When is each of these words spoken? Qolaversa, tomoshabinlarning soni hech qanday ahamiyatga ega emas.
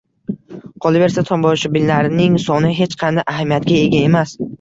Qolaversa, 0.85 1.23
tomoshabinlarning 1.27 2.39
soni 2.45 2.71
hech 2.79 2.97
qanday 3.03 3.25
ahamiyatga 3.35 3.79
ega 3.83 4.01
emas. 4.09 4.35